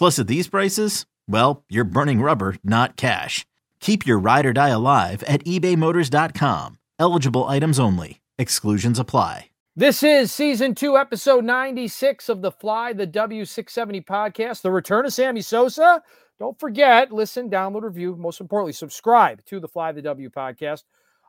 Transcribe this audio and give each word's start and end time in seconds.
Plus, 0.00 0.18
at 0.18 0.28
these 0.28 0.48
prices, 0.48 1.04
well, 1.28 1.62
you're 1.68 1.84
burning 1.84 2.22
rubber, 2.22 2.56
not 2.64 2.96
cash. 2.96 3.44
Keep 3.80 4.06
your 4.06 4.18
ride 4.18 4.46
or 4.46 4.54
die 4.54 4.70
alive 4.70 5.22
at 5.24 5.44
ebaymotors.com. 5.44 6.78
Eligible 6.98 7.44
items 7.44 7.78
only. 7.78 8.22
Exclusions 8.38 8.98
apply. 8.98 9.50
This 9.76 10.02
is 10.02 10.32
season 10.32 10.74
two, 10.74 10.96
episode 10.96 11.44
96 11.44 12.30
of 12.30 12.40
the 12.40 12.50
Fly 12.50 12.94
the 12.94 13.06
W670 13.06 14.02
podcast. 14.06 14.62
The 14.62 14.70
return 14.70 15.04
of 15.04 15.12
Sammy 15.12 15.42
Sosa. 15.42 16.02
Don't 16.38 16.58
forget, 16.58 17.12
listen, 17.12 17.50
download, 17.50 17.82
review, 17.82 18.16
most 18.16 18.40
importantly, 18.40 18.72
subscribe 18.72 19.44
to 19.44 19.60
the 19.60 19.68
Fly 19.68 19.92
the 19.92 20.00
W 20.00 20.30
podcast. 20.30 20.84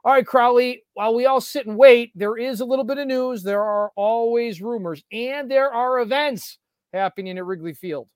All 0.05 0.13
right, 0.13 0.25
Crawly, 0.25 0.83
while 0.93 1.13
we 1.13 1.25
all 1.25 1.41
sit 1.41 1.67
and 1.67 1.77
wait, 1.77 2.13
there 2.15 2.37
is 2.37 2.61
a 2.61 2.65
little 2.65 2.85
bit 2.85 2.99
of 2.99 3.07
news. 3.07 3.43
There 3.43 3.63
are 3.63 3.91
always 3.97 4.61
rumors, 4.61 5.03
and 5.11 5.51
there 5.51 5.73
are 5.73 5.99
events 5.99 6.57
happening 6.93 7.37
at 7.37 7.45
Wrigley 7.45 7.73
Field. 7.73 8.07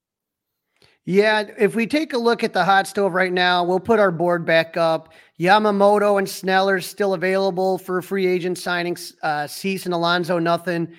Yeah, 1.08 1.44
if 1.59 1.75
we 1.75 1.86
take 1.86 2.14
a 2.14 2.17
look 2.17 2.44
at 2.44 2.52
the 2.52 2.66
hot 2.66 2.88
stove 2.88 3.14
right 3.14 3.31
now, 3.31 3.64
we'll 3.64 3.80
put 3.80 4.00
our 4.00 4.09
board 4.09 4.44
back 4.44 4.75
up. 4.75 5.14
Yamamoto 5.39 6.17
and 6.17 6.28
Sneller 6.28 6.81
still 6.81 7.14
available 7.14 7.78
for 7.78 8.02
free 8.02 8.25
agent 8.25 8.58
signings. 8.58 9.14
Uh, 9.22 9.45
Cease 9.45 9.86
and 9.86 9.94
Alonso, 9.94 10.39
nothing. 10.39 10.95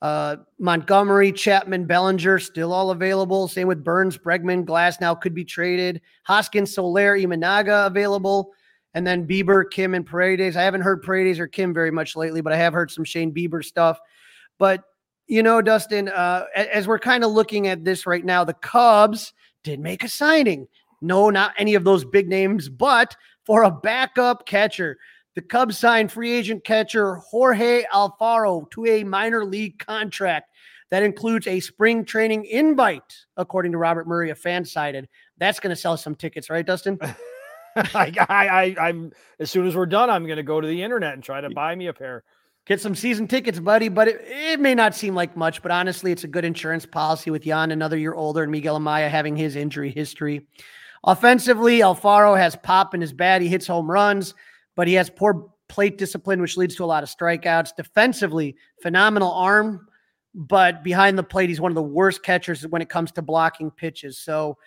Uh, 0.00 0.36
Montgomery, 0.58 1.30
Chapman, 1.30 1.84
Bellinger, 1.84 2.38
still 2.38 2.72
all 2.72 2.90
available. 2.90 3.48
Same 3.48 3.68
with 3.68 3.84
Burnes, 3.84 4.16
Bregman, 4.16 4.64
Glasnow 4.64 5.20
could 5.20 5.34
be 5.34 5.44
traded. 5.44 6.00
Hoskins, 6.24 6.74
Soler, 6.74 7.18
Imanaga 7.18 7.86
available. 7.86 8.52
And 8.94 9.06
then 9.06 9.28
Bieber, 9.28 9.70
Kim, 9.70 9.92
and 9.92 10.06
Paredes. 10.06 10.56
I 10.56 10.62
haven't 10.62 10.80
heard 10.80 11.02
Paredes 11.02 11.38
or 11.38 11.46
Kim 11.46 11.74
very 11.74 11.90
much 11.90 12.16
lately, 12.16 12.40
but 12.40 12.54
I 12.54 12.56
have 12.56 12.72
heard 12.72 12.90
some 12.90 13.04
Shane 13.04 13.34
Bieber 13.34 13.62
stuff. 13.62 14.00
But, 14.58 14.84
you 15.26 15.42
know, 15.42 15.60
Dustin, 15.60 16.08
uh, 16.08 16.46
as 16.56 16.88
we're 16.88 16.98
kind 16.98 17.24
of 17.24 17.32
looking 17.32 17.66
at 17.66 17.84
this 17.84 18.06
right 18.06 18.24
now, 18.24 18.42
the 18.42 18.54
Cubs– 18.54 19.34
did 19.62 19.80
make 19.80 20.04
a 20.04 20.08
signing. 20.08 20.68
No, 21.00 21.30
not 21.30 21.54
any 21.58 21.74
of 21.74 21.84
those 21.84 22.04
big 22.04 22.28
names, 22.28 22.68
but 22.68 23.16
for 23.46 23.62
a 23.62 23.70
backup 23.70 24.46
catcher. 24.46 24.98
The 25.34 25.42
Cubs 25.42 25.78
signed 25.78 26.12
free 26.12 26.32
agent 26.32 26.64
catcher 26.64 27.16
Jorge 27.16 27.84
Alfaro 27.92 28.70
to 28.72 28.86
a 28.86 29.04
minor 29.04 29.44
league 29.44 29.78
contract 29.78 30.50
that 30.90 31.02
includes 31.02 31.46
a 31.46 31.60
spring 31.60 32.04
training 32.04 32.44
invite, 32.46 33.16
according 33.36 33.72
to 33.72 33.78
Robert 33.78 34.08
Murray, 34.08 34.30
a 34.30 34.34
FanSided. 34.34 35.06
That's 35.38 35.60
going 35.60 35.70
to 35.70 35.80
sell 35.80 35.96
some 35.96 36.16
tickets, 36.16 36.50
right, 36.50 36.66
Dustin? 36.66 36.98
I, 37.76 38.12
I, 38.28 38.76
I, 38.78 38.88
am 38.88 39.12
as 39.38 39.50
soon 39.50 39.66
as 39.68 39.76
we're 39.76 39.86
done, 39.86 40.10
I'm 40.10 40.26
going 40.26 40.36
to 40.36 40.42
go 40.42 40.60
to 40.60 40.66
the 40.66 40.82
internet 40.82 41.14
and 41.14 41.22
try 41.22 41.40
to 41.40 41.50
buy 41.50 41.74
me 41.76 41.86
a 41.86 41.92
pair 41.92 42.24
get 42.66 42.80
some 42.80 42.94
season 42.94 43.26
tickets, 43.26 43.58
buddy. 43.58 43.88
But 43.88 44.08
it, 44.08 44.20
it 44.26 44.60
may 44.60 44.74
not 44.74 44.94
seem 44.94 45.14
like 45.14 45.36
much, 45.36 45.62
but 45.62 45.70
honestly, 45.70 46.12
it's 46.12 46.24
a 46.24 46.28
good 46.28 46.44
insurance 46.44 46.86
policy 46.86 47.30
with 47.30 47.46
Yan 47.46 47.70
another 47.70 47.96
year 47.96 48.14
older 48.14 48.42
and 48.42 48.52
Miguel 48.52 48.78
Amaya 48.78 49.08
having 49.08 49.36
his 49.36 49.56
injury 49.56 49.90
history. 49.90 50.46
Offensively, 51.04 51.80
Alfaro 51.80 52.36
has 52.36 52.56
pop 52.56 52.94
in 52.94 53.00
his 53.00 53.12
bat. 53.12 53.40
He 53.40 53.48
hits 53.48 53.66
home 53.66 53.90
runs, 53.90 54.34
but 54.76 54.86
he 54.86 54.94
has 54.94 55.08
poor 55.08 55.50
plate 55.68 55.96
discipline, 55.96 56.40
which 56.40 56.56
leads 56.56 56.76
to 56.76 56.84
a 56.84 56.86
lot 56.86 57.02
of 57.02 57.08
strikeouts. 57.08 57.74
Defensively, 57.76 58.56
phenomenal 58.82 59.32
arm, 59.32 59.86
but 60.34 60.84
behind 60.84 61.16
the 61.16 61.22
plate, 61.22 61.48
he's 61.48 61.60
one 61.60 61.70
of 61.70 61.76
the 61.76 61.82
worst 61.82 62.22
catchers 62.22 62.66
when 62.66 62.82
it 62.82 62.88
comes 62.88 63.12
to 63.12 63.22
blocking 63.22 63.70
pitches. 63.70 64.18
So, 64.18 64.58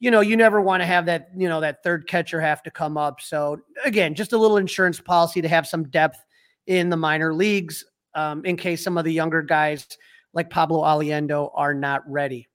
you 0.00 0.10
know, 0.10 0.20
you 0.20 0.36
never 0.36 0.60
want 0.60 0.80
to 0.80 0.86
have 0.86 1.06
that, 1.06 1.28
you 1.36 1.48
know, 1.48 1.60
that 1.60 1.82
third 1.82 2.08
catcher 2.08 2.40
have 2.40 2.62
to 2.64 2.70
come 2.70 2.96
up. 2.96 3.20
So 3.20 3.60
again, 3.84 4.14
just 4.14 4.32
a 4.32 4.38
little 4.38 4.56
insurance 4.56 5.00
policy 5.00 5.40
to 5.42 5.48
have 5.48 5.66
some 5.66 5.84
depth 5.84 6.24
in 6.68 6.90
the 6.90 6.96
minor 6.96 7.34
leagues 7.34 7.84
um, 8.14 8.44
in 8.44 8.56
case 8.56 8.84
some 8.84 8.96
of 8.96 9.04
the 9.04 9.12
younger 9.12 9.42
guys 9.42 9.86
like 10.32 10.50
Pablo 10.50 10.84
Aliendo 10.84 11.50
are 11.54 11.74
not 11.74 12.08
ready. 12.08 12.46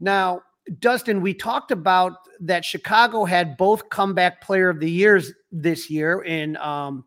Now, 0.00 0.42
Dustin, 0.80 1.22
we 1.22 1.32
talked 1.32 1.70
about 1.70 2.12
that 2.40 2.64
Chicago 2.64 3.24
had 3.24 3.56
both 3.56 3.88
comeback 3.88 4.42
player 4.42 4.68
of 4.68 4.80
the 4.80 4.90
years 4.90 5.32
this 5.50 5.88
year 5.88 6.22
in 6.22 6.56
um, 6.58 7.04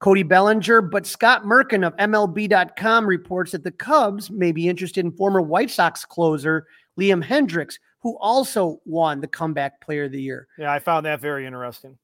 Cody 0.00 0.22
Bellinger, 0.22 0.82
but 0.82 1.06
Scott 1.06 1.44
Merkin 1.44 1.86
of 1.86 1.96
MLB.com 1.96 3.06
reports 3.06 3.52
that 3.52 3.64
the 3.64 3.70
Cubs 3.70 4.30
may 4.30 4.52
be 4.52 4.68
interested 4.68 5.04
in 5.04 5.12
former 5.12 5.40
White 5.40 5.70
Sox 5.70 6.04
closer 6.04 6.66
Liam 6.98 7.24
Hendriks, 7.24 7.78
who 8.00 8.18
also 8.18 8.80
won 8.84 9.20
the 9.20 9.28
comeback 9.28 9.80
player 9.80 10.04
of 10.04 10.12
the 10.12 10.20
year. 10.20 10.48
Yeah, 10.58 10.72
I 10.72 10.78
found 10.78 11.06
that 11.06 11.20
very 11.20 11.46
interesting. 11.46 11.96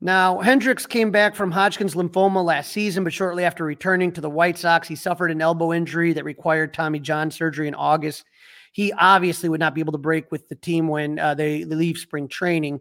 Now, 0.00 0.38
Hendriks 0.38 0.88
came 0.88 1.10
back 1.10 1.34
from 1.34 1.50
Hodgkin's 1.50 1.96
lymphoma 1.96 2.44
last 2.44 2.70
season, 2.70 3.02
but 3.02 3.12
shortly 3.12 3.44
after 3.44 3.64
returning 3.64 4.12
to 4.12 4.20
the 4.20 4.30
White 4.30 4.56
Sox, 4.56 4.86
he 4.86 4.94
suffered 4.94 5.32
an 5.32 5.42
elbow 5.42 5.72
injury 5.72 6.12
that 6.12 6.24
required 6.24 6.72
Tommy 6.72 7.00
John 7.00 7.32
surgery 7.32 7.66
in 7.66 7.74
August. 7.74 8.24
He 8.72 8.92
obviously 8.92 9.48
would 9.48 9.58
not 9.58 9.74
be 9.74 9.80
able 9.80 9.92
to 9.92 9.98
break 9.98 10.30
with 10.30 10.48
the 10.48 10.54
team 10.54 10.86
when 10.86 11.18
uh, 11.18 11.34
they 11.34 11.64
leave 11.64 11.98
spring 11.98 12.28
training, 12.28 12.80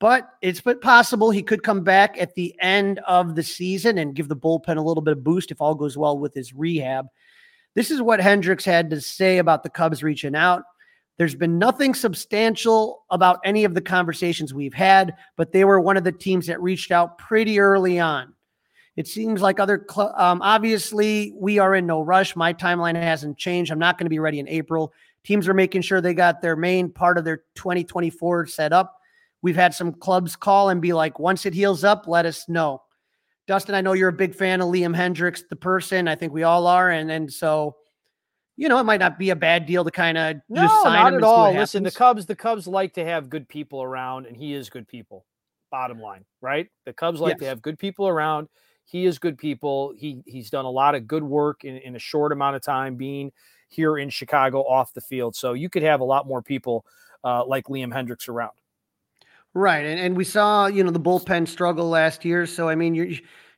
but 0.00 0.28
it's 0.42 0.60
possible 0.82 1.30
he 1.30 1.42
could 1.42 1.62
come 1.62 1.84
back 1.84 2.20
at 2.20 2.34
the 2.34 2.52
end 2.60 2.98
of 3.06 3.36
the 3.36 3.44
season 3.44 3.98
and 3.98 4.16
give 4.16 4.26
the 4.26 4.36
bullpen 4.36 4.76
a 4.76 4.82
little 4.82 5.02
bit 5.02 5.12
of 5.12 5.22
boost 5.22 5.52
if 5.52 5.60
all 5.60 5.76
goes 5.76 5.96
well 5.96 6.18
with 6.18 6.34
his 6.34 6.52
rehab. 6.52 7.06
This 7.74 7.92
is 7.92 8.02
what 8.02 8.18
Hendriks 8.18 8.64
had 8.64 8.90
to 8.90 9.00
say 9.00 9.38
about 9.38 9.62
the 9.62 9.70
Cubs 9.70 10.02
reaching 10.02 10.34
out. 10.34 10.64
There's 11.18 11.34
been 11.34 11.58
nothing 11.58 11.94
substantial 11.94 13.04
about 13.10 13.40
any 13.44 13.64
of 13.64 13.74
the 13.74 13.80
conversations 13.80 14.52
we've 14.52 14.74
had, 14.74 15.14
but 15.36 15.52
they 15.52 15.64
were 15.64 15.80
one 15.80 15.96
of 15.96 16.04
the 16.04 16.12
teams 16.12 16.46
that 16.46 16.60
reached 16.60 16.90
out 16.90 17.16
pretty 17.16 17.58
early 17.58 17.98
on. 17.98 18.34
It 18.96 19.06
seems 19.06 19.40
like 19.42 19.58
other, 19.60 19.84
cl- 19.90 20.14
um, 20.16 20.42
obviously, 20.42 21.32
we 21.36 21.58
are 21.58 21.74
in 21.74 21.86
no 21.86 22.00
rush. 22.00 22.36
My 22.36 22.52
timeline 22.52 22.96
hasn't 22.96 23.38
changed. 23.38 23.70
I'm 23.70 23.78
not 23.78 23.98
going 23.98 24.06
to 24.06 24.10
be 24.10 24.18
ready 24.18 24.40
in 24.40 24.48
April. 24.48 24.92
Teams 25.22 25.48
are 25.48 25.54
making 25.54 25.82
sure 25.82 26.00
they 26.00 26.14
got 26.14 26.40
their 26.40 26.56
main 26.56 26.90
part 26.90 27.18
of 27.18 27.24
their 27.24 27.38
2024 27.56 28.46
set 28.46 28.72
up. 28.72 28.98
We've 29.42 29.56
had 29.56 29.74
some 29.74 29.92
clubs 29.92 30.36
call 30.36 30.70
and 30.70 30.80
be 30.80 30.92
like, 30.92 31.18
once 31.18 31.46
it 31.46 31.54
heals 31.54 31.84
up, 31.84 32.06
let 32.06 32.26
us 32.26 32.48
know. 32.48 32.82
Dustin, 33.46 33.74
I 33.74 33.80
know 33.80 33.92
you're 33.92 34.08
a 34.08 34.12
big 34.12 34.34
fan 34.34 34.60
of 34.60 34.68
Liam 34.68 34.96
Hendriks, 34.96 35.42
the 35.48 35.56
person. 35.56 36.08
I 36.08 36.14
think 36.14 36.32
we 36.32 36.42
all 36.42 36.66
are. 36.66 36.90
And, 36.90 37.10
and 37.10 37.32
so, 37.32 37.76
you 38.56 38.68
know, 38.68 38.78
it 38.78 38.84
might 38.84 39.00
not 39.00 39.18
be 39.18 39.30
a 39.30 39.36
bad 39.36 39.66
deal 39.66 39.84
to 39.84 39.90
kind 39.90 40.16
of 40.16 40.36
no, 40.48 40.62
just 40.62 40.82
sign 40.82 41.12
not 41.12 41.14
at 41.14 41.22
all. 41.22 41.52
Listen, 41.52 41.82
the 41.82 41.90
Cubs, 41.90 42.26
the 42.26 42.36
Cubs 42.36 42.66
like 42.66 42.94
to 42.94 43.04
have 43.04 43.28
good 43.28 43.48
people 43.48 43.82
around, 43.82 44.26
and 44.26 44.36
he 44.36 44.54
is 44.54 44.70
good 44.70 44.88
people. 44.88 45.24
Bottom 45.70 46.00
line, 46.00 46.24
right? 46.40 46.68
The 46.84 46.92
Cubs 46.92 47.20
like 47.20 47.32
yes. 47.34 47.40
to 47.40 47.46
have 47.46 47.62
good 47.62 47.78
people 47.78 48.08
around. 48.08 48.48
He 48.84 49.04
is 49.04 49.18
good 49.18 49.36
people. 49.36 49.92
He 49.96 50.22
he's 50.26 50.48
done 50.48 50.64
a 50.64 50.70
lot 50.70 50.94
of 50.94 51.06
good 51.06 51.24
work 51.24 51.64
in, 51.64 51.76
in 51.78 51.96
a 51.96 51.98
short 51.98 52.32
amount 52.32 52.56
of 52.56 52.62
time 52.62 52.94
being 52.94 53.32
here 53.68 53.98
in 53.98 54.10
Chicago 54.10 54.60
off 54.60 54.94
the 54.94 55.00
field. 55.00 55.34
So 55.34 55.52
you 55.54 55.68
could 55.68 55.82
have 55.82 56.00
a 56.00 56.04
lot 56.04 56.26
more 56.26 56.40
people 56.40 56.86
uh, 57.24 57.44
like 57.44 57.66
Liam 57.66 57.92
Hendriks 57.92 58.28
around. 58.28 58.52
Right, 59.54 59.84
and 59.84 59.98
and 59.98 60.16
we 60.16 60.24
saw 60.24 60.66
you 60.66 60.84
know 60.84 60.90
the 60.90 61.00
bullpen 61.00 61.48
struggle 61.48 61.88
last 61.88 62.24
year. 62.24 62.46
So 62.46 62.68
I 62.68 62.74
mean, 62.74 62.94
you're 62.94 63.08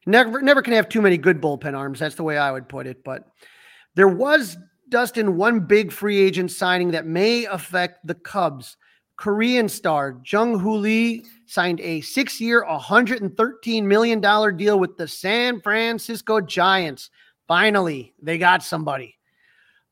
Never, 0.08 0.40
never 0.40 0.62
can 0.62 0.72
have 0.72 0.88
too 0.88 1.02
many 1.02 1.18
good 1.18 1.38
bullpen 1.38 1.76
arms. 1.76 1.98
That's 1.98 2.14
the 2.14 2.22
way 2.22 2.38
I 2.38 2.50
would 2.50 2.66
put 2.66 2.86
it. 2.86 3.04
But 3.04 3.28
there 3.94 4.08
was 4.08 4.56
Dustin 4.90 5.36
one 5.36 5.60
big 5.60 5.92
free 5.92 6.18
agent 6.18 6.50
signing 6.50 6.90
that 6.92 7.06
may 7.06 7.44
affect 7.46 8.06
the 8.06 8.14
Cubs. 8.14 8.76
Korean 9.16 9.68
star 9.68 10.20
Jung 10.24 10.58
Hoo 10.58 10.76
Lee 10.76 11.24
signed 11.46 11.80
a 11.80 12.00
six-year, 12.02 12.64
$113 12.64 13.82
million 13.82 14.20
deal 14.56 14.78
with 14.78 14.96
the 14.96 15.08
San 15.08 15.60
Francisco 15.60 16.40
Giants. 16.40 17.10
Finally, 17.48 18.14
they 18.22 18.38
got 18.38 18.62
somebody. 18.62 19.16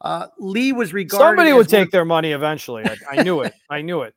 Uh, 0.00 0.26
Lee 0.38 0.72
was 0.72 0.92
regarded. 0.92 1.24
Somebody 1.24 1.52
would 1.52 1.68
take 1.68 1.90
their 1.90 2.04
money 2.04 2.32
eventually. 2.32 2.84
I, 2.84 2.96
I 3.18 3.22
knew 3.22 3.40
it. 3.40 3.54
I 3.70 3.82
knew 3.82 4.02
it. 4.02 4.14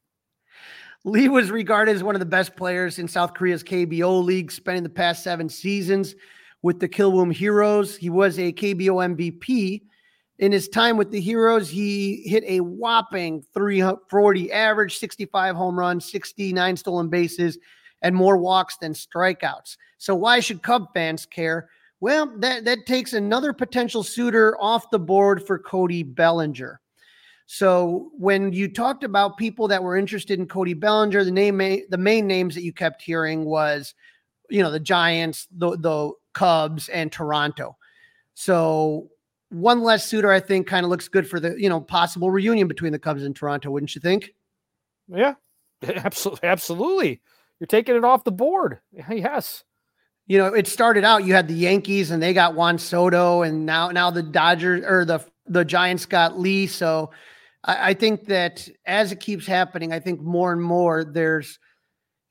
Lee 1.06 1.30
was 1.30 1.50
regarded 1.50 1.96
as 1.96 2.04
one 2.04 2.16
of 2.16 2.20
the 2.20 2.26
best 2.26 2.56
players 2.56 3.00
in 3.00 3.08
South 3.08 3.34
Korea's 3.34 3.64
KBO 3.64 4.24
league, 4.24 4.52
spending 4.52 4.84
the 4.84 4.90
past 4.90 5.24
seven 5.24 5.48
seasons 5.48 6.16
with 6.62 6.80
the 6.80 6.90
Kiwoom 6.90 7.34
Heroes. 7.34 7.96
He 7.96 8.10
was 8.10 8.38
a 8.38 8.52
KBO 8.52 9.16
MVP. 9.16 9.82
In 10.40 10.54
his 10.54 10.70
time 10.70 10.96
with 10.96 11.12
the 11.12 11.20
Heroes, 11.20 11.70
he 11.70 12.24
hit 12.26 12.46
a 12.48 12.62
whopping 12.62 13.44
340 13.54 14.52
average, 14.54 14.98
65 14.98 15.54
home 15.54 15.78
runs, 15.78 16.10
69 16.10 16.78
stolen 16.78 17.10
bases, 17.10 17.58
and 18.02 18.16
more 18.16 18.38
walks 18.38 18.78
than 18.78 18.94
strikeouts. 18.94 19.76
So 19.98 20.16
why 20.16 20.40
should 20.40 20.64
Cub 20.64 20.88
fans 20.94 21.26
care? 21.26 21.70
Well, 22.00 22.34
that, 22.40 22.64
that 22.64 22.86
takes 22.86 23.12
another 23.12 23.52
potential 23.52 24.02
suitor 24.02 24.58
off 24.62 24.90
the 24.92 25.00
board 25.00 25.46
for 25.46 25.60
Cody 25.60 26.04
Bellinger. 26.04 26.80
So 27.46 28.12
when 28.18 28.54
you 28.54 28.72
talked 28.72 29.04
about 29.04 29.36
people 29.36 29.68
that 29.68 29.84
were 29.84 29.98
interested 29.98 30.40
in 30.40 30.48
Cody 30.48 30.74
Bellinger, 30.74 31.26
the 31.26 31.32
name 31.32 31.58
the 31.58 31.98
main 31.98 32.28
names 32.28 32.56
that 32.56 32.64
you 32.64 32.72
kept 32.72 33.02
hearing 33.02 33.44
was, 33.44 33.94
you 34.50 34.64
know, 34.64 34.72
the 34.72 34.80
Giants, 34.80 35.48
the 35.52 35.76
the 35.76 36.12
Cubs, 36.34 36.88
and 36.90 37.12
Toronto. 37.12 37.76
So 38.36 39.10
one 39.50 39.82
less 39.82 40.06
suitor, 40.06 40.32
I 40.32 40.40
think, 40.40 40.68
kind 40.68 40.84
of 40.84 40.90
looks 40.90 41.08
good 41.08 41.28
for 41.28 41.40
the 41.40 41.56
you 41.60 41.70
know 41.70 41.82
possible 41.82 42.32
reunion 42.32 42.68
between 42.68 42.92
the 42.92 43.00
Cubs 43.00 43.24
and 43.24 43.36
Toronto, 43.36 43.72
wouldn't 43.72 43.96
you 43.96 44.02
think? 44.02 44.34
Yeah, 45.08 45.36
absolutely, 45.84 46.48
absolutely. 46.48 47.22
You're 47.60 47.68
taking 47.68 47.96
it 47.96 48.06
off 48.06 48.24
the 48.24 48.32
board. 48.32 48.80
Yes 49.10 49.64
you 50.30 50.38
know, 50.38 50.46
it 50.46 50.68
started 50.68 51.04
out 51.04 51.26
you 51.26 51.34
had 51.34 51.48
the 51.48 51.56
Yankees 51.56 52.12
and 52.12 52.22
they 52.22 52.34
got 52.34 52.54
Juan 52.54 52.78
Soto, 52.78 53.42
and 53.42 53.66
now 53.66 53.90
now 53.90 54.12
the 54.12 54.24
Dodgers 54.24 54.86
or 54.86 55.04
the 55.04 55.20
the 55.48 55.66
Giants 55.66 56.06
got 56.06 56.40
Lee. 56.40 56.68
So 56.68 57.10
I, 57.64 57.90
I 57.90 57.94
think 57.96 58.28
that 58.28 58.70
as 58.86 59.12
it 59.12 59.20
keeps 59.20 59.48
happening, 59.48 59.92
I 59.92 60.00
think 60.00 60.22
more 60.22 60.54
and 60.54 60.62
more 60.62 61.04
there's 61.04 61.58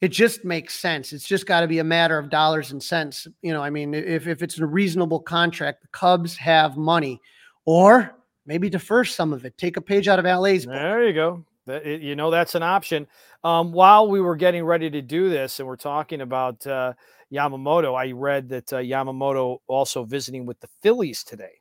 it 0.00 0.08
just 0.08 0.44
makes 0.44 0.74
sense. 0.74 1.12
It's 1.12 1.26
just 1.26 1.46
got 1.46 1.60
to 1.60 1.66
be 1.66 1.78
a 1.78 1.84
matter 1.84 2.18
of 2.18 2.30
dollars 2.30 2.72
and 2.72 2.82
cents. 2.82 3.26
You 3.42 3.52
know, 3.52 3.62
I 3.62 3.70
mean, 3.70 3.94
if 3.94 4.26
if 4.26 4.42
it's 4.42 4.58
a 4.58 4.66
reasonable 4.66 5.20
contract, 5.20 5.82
the 5.82 5.88
Cubs 5.88 6.36
have 6.36 6.76
money, 6.76 7.20
or 7.64 8.14
maybe 8.46 8.70
defer 8.70 9.04
some 9.04 9.32
of 9.32 9.44
it. 9.44 9.56
Take 9.58 9.76
a 9.76 9.80
page 9.80 10.08
out 10.08 10.18
of 10.18 10.24
LA's. 10.24 10.66
Book. 10.66 10.74
There 10.74 11.06
you 11.06 11.14
go. 11.14 11.44
That, 11.66 11.84
you 11.84 12.16
know, 12.16 12.30
that's 12.30 12.54
an 12.54 12.62
option. 12.62 13.06
Um, 13.44 13.72
while 13.72 14.08
we 14.08 14.20
were 14.20 14.36
getting 14.36 14.64
ready 14.64 14.88
to 14.90 15.02
do 15.02 15.28
this, 15.28 15.58
and 15.60 15.68
we're 15.68 15.76
talking 15.76 16.20
about. 16.20 16.66
Uh, 16.66 16.94
Yamamoto. 17.32 17.94
I 17.94 18.12
read 18.12 18.48
that 18.50 18.72
uh, 18.72 18.76
Yamamoto 18.76 19.58
also 19.66 20.04
visiting 20.04 20.46
with 20.46 20.60
the 20.60 20.68
Phillies 20.82 21.24
today. 21.24 21.60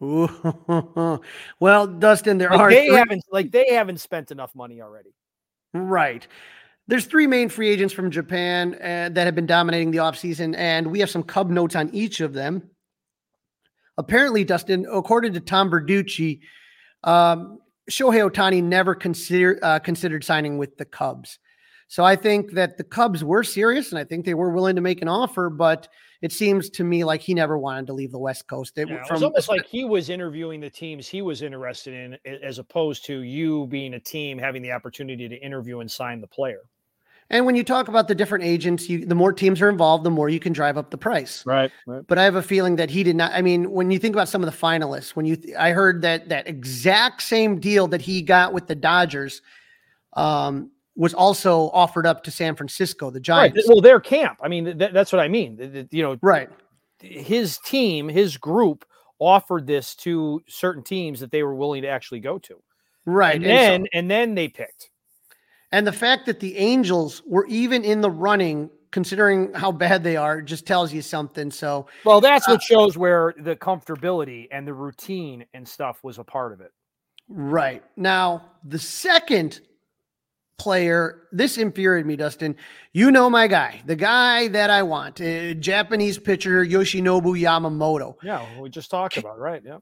well, 1.60 1.86
Dustin, 1.86 2.38
there 2.38 2.50
like 2.50 2.60
are 2.60 2.70
they 2.70 2.86
haven't 2.86 3.24
like 3.30 3.52
they 3.52 3.72
haven't 3.72 4.00
spent 4.00 4.30
enough 4.30 4.54
money 4.54 4.80
already. 4.80 5.14
Right. 5.72 6.26
There's 6.86 7.06
three 7.06 7.26
main 7.26 7.48
free 7.48 7.70
agents 7.70 7.94
from 7.94 8.10
Japan 8.10 8.74
uh, 8.74 9.08
that 9.12 9.24
have 9.24 9.34
been 9.34 9.46
dominating 9.46 9.90
the 9.90 9.98
offseason, 9.98 10.54
and 10.56 10.88
we 10.88 11.00
have 11.00 11.10
some 11.10 11.22
Cub 11.22 11.50
notes 11.50 11.74
on 11.76 11.88
each 11.94 12.20
of 12.20 12.34
them. 12.34 12.70
Apparently, 13.96 14.44
Dustin, 14.44 14.86
according 14.92 15.32
to 15.34 15.40
Tom 15.40 15.70
Verducci, 15.70 16.40
um, 17.04 17.58
Shohei 17.90 18.28
Ohtani 18.28 18.62
never 18.62 18.94
consider, 18.94 19.58
uh, 19.62 19.78
considered 19.78 20.24
signing 20.24 20.58
with 20.58 20.76
the 20.76 20.84
Cubs. 20.84 21.38
So 21.88 22.04
I 22.04 22.16
think 22.16 22.52
that 22.52 22.76
the 22.76 22.84
Cubs 22.84 23.22
were 23.22 23.44
serious 23.44 23.92
and 23.92 23.98
I 23.98 24.04
think 24.04 24.24
they 24.24 24.34
were 24.34 24.50
willing 24.50 24.74
to 24.76 24.82
make 24.82 25.02
an 25.02 25.08
offer, 25.08 25.50
but 25.50 25.86
it 26.22 26.32
seems 26.32 26.70
to 26.70 26.84
me 26.84 27.04
like 27.04 27.20
he 27.20 27.34
never 27.34 27.58
wanted 27.58 27.86
to 27.88 27.92
leave 27.92 28.10
the 28.10 28.18
West 28.18 28.48
Coast. 28.48 28.78
It, 28.78 28.88
yeah, 28.88 29.04
from, 29.04 29.08
it 29.08 29.12
was 29.12 29.22
almost 29.22 29.48
like 29.48 29.66
he 29.66 29.84
was 29.84 30.08
interviewing 30.08 30.60
the 30.60 30.70
teams 30.70 31.06
he 31.06 31.20
was 31.22 31.42
interested 31.42 32.18
in, 32.24 32.40
as 32.42 32.58
opposed 32.58 33.04
to 33.06 33.20
you 33.20 33.66
being 33.66 33.94
a 33.94 34.00
team 34.00 34.38
having 34.38 34.62
the 34.62 34.72
opportunity 34.72 35.28
to 35.28 35.36
interview 35.36 35.80
and 35.80 35.90
sign 35.90 36.20
the 36.20 36.26
player. 36.26 36.62
And 37.30 37.46
when 37.46 37.56
you 37.56 37.64
talk 37.64 37.88
about 37.88 38.06
the 38.06 38.14
different 38.14 38.44
agents, 38.44 38.88
you, 38.88 39.06
the 39.06 39.14
more 39.14 39.32
teams 39.32 39.62
are 39.62 39.68
involved, 39.68 40.04
the 40.04 40.10
more 40.10 40.28
you 40.28 40.38
can 40.38 40.52
drive 40.52 40.76
up 40.76 40.90
the 40.90 40.98
price. 40.98 41.44
Right, 41.46 41.72
right. 41.86 42.02
But 42.06 42.18
I 42.18 42.24
have 42.24 42.36
a 42.36 42.42
feeling 42.42 42.76
that 42.76 42.90
he 42.90 43.02
did 43.02 43.16
not. 43.16 43.32
I 43.32 43.40
mean, 43.40 43.70
when 43.70 43.90
you 43.90 43.98
think 43.98 44.14
about 44.14 44.28
some 44.28 44.44
of 44.44 44.50
the 44.50 44.56
finalists, 44.56 45.10
when 45.10 45.24
you, 45.24 45.38
I 45.58 45.70
heard 45.70 46.02
that 46.02 46.28
that 46.28 46.46
exact 46.46 47.22
same 47.22 47.58
deal 47.58 47.88
that 47.88 48.02
he 48.02 48.20
got 48.20 48.52
with 48.52 48.66
the 48.66 48.74
Dodgers, 48.74 49.40
um, 50.12 50.70
was 50.96 51.14
also 51.14 51.70
offered 51.70 52.06
up 52.06 52.22
to 52.24 52.30
San 52.30 52.54
Francisco, 52.54 53.10
the 53.10 53.20
Giants. 53.20 53.56
Right. 53.56 53.64
Well, 53.68 53.80
their 53.80 54.00
camp. 54.00 54.38
I 54.42 54.48
mean, 54.48 54.78
th- 54.78 54.92
that's 54.92 55.12
what 55.12 55.20
I 55.20 55.28
mean. 55.28 55.88
You 55.90 56.02
know, 56.02 56.18
right. 56.22 56.48
His 57.00 57.58
team, 57.58 58.08
his 58.08 58.36
group 58.36 58.84
offered 59.18 59.66
this 59.66 59.94
to 59.96 60.42
certain 60.46 60.82
teams 60.82 61.20
that 61.20 61.30
they 61.30 61.42
were 61.42 61.54
willing 61.54 61.82
to 61.82 61.88
actually 61.88 62.20
go 62.20 62.38
to. 62.38 62.62
Right. 63.06 63.34
And, 63.34 63.44
and 63.44 63.52
then 63.52 63.82
so, 63.82 63.88
and 63.98 64.10
then 64.10 64.34
they 64.34 64.48
picked. 64.48 64.90
And 65.74 65.84
the 65.84 65.92
fact 65.92 66.26
that 66.26 66.38
the 66.38 66.56
Angels 66.56 67.20
were 67.26 67.46
even 67.46 67.82
in 67.82 68.00
the 68.00 68.08
running, 68.08 68.70
considering 68.92 69.52
how 69.54 69.72
bad 69.72 70.04
they 70.04 70.16
are, 70.16 70.40
just 70.40 70.66
tells 70.66 70.92
you 70.92 71.02
something. 71.02 71.50
So 71.50 71.88
well, 72.04 72.20
that's 72.20 72.46
uh, 72.46 72.52
what 72.52 72.62
shows 72.62 72.96
where 72.96 73.34
the 73.36 73.56
comfortability 73.56 74.46
and 74.52 74.68
the 74.68 74.72
routine 74.72 75.44
and 75.52 75.66
stuff 75.66 76.04
was 76.04 76.18
a 76.18 76.24
part 76.24 76.52
of 76.52 76.60
it. 76.60 76.70
Right. 77.28 77.82
Now, 77.96 78.52
the 78.62 78.78
second 78.78 79.62
player. 80.58 81.22
This 81.32 81.58
infuriated 81.58 82.06
me, 82.06 82.14
Dustin. 82.14 82.54
You 82.92 83.10
know 83.10 83.28
my 83.28 83.48
guy, 83.48 83.82
the 83.84 83.96
guy 83.96 84.46
that 84.46 84.70
I 84.70 84.84
want, 84.84 85.20
uh, 85.20 85.54
Japanese 85.54 86.20
pitcher 86.20 86.64
Yoshinobu 86.64 87.36
Yamamoto. 87.36 88.14
Yeah, 88.22 88.46
we 88.60 88.70
just 88.70 88.92
talked 88.92 89.16
about 89.16 89.40
right. 89.40 89.60
Yeah. 89.64 89.78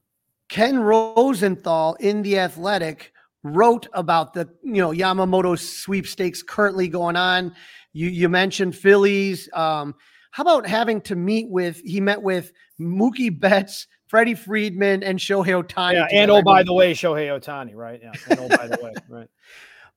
Ken 0.48 0.78
Rosenthal 0.78 1.96
in 2.00 2.22
the 2.22 2.38
Athletic 2.38 3.12
wrote 3.44 3.86
about 3.92 4.34
the 4.34 4.48
you 4.62 4.74
know 4.74 4.90
Yamamoto 4.90 5.58
sweepstakes 5.58 6.42
currently 6.42 6.88
going 6.88 7.16
on. 7.16 7.54
You 7.92 8.08
you 8.08 8.28
mentioned 8.28 8.76
Phillies. 8.76 9.48
Um, 9.52 9.94
how 10.30 10.42
about 10.42 10.66
having 10.66 11.00
to 11.02 11.16
meet 11.16 11.50
with? 11.50 11.80
He 11.84 12.00
met 12.00 12.22
with 12.22 12.52
Mookie 12.80 13.38
Betts, 13.38 13.86
Freddie 14.06 14.34
Freeman, 14.34 15.02
and 15.02 15.18
Shohei 15.18 15.62
Ohtani. 15.62 15.94
Yeah, 15.94 16.08
and 16.10 16.30
oh 16.30 16.42
by 16.42 16.62
the 16.62 16.72
way, 16.72 16.94
Shohei 16.94 17.28
Ohtani, 17.28 17.74
right? 17.74 18.00
Yeah, 18.02 18.12
and 18.30 18.40
oh 18.40 18.48
by 18.48 18.66
the 18.66 18.78
way, 18.82 18.92
right. 19.08 19.28